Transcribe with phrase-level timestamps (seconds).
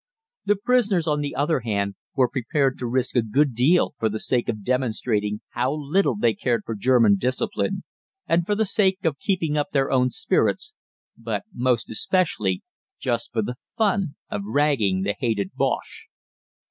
[0.45, 4.17] The prisoners, on the other hand, were prepared to risk a good deal for the
[4.17, 7.83] sake of demonstrating how little they cared for German discipline,
[8.25, 10.73] and for the sake of keeping up their own spirits,
[11.15, 12.63] but most especially
[12.99, 16.07] just for the fun of ragging the hated Bosche.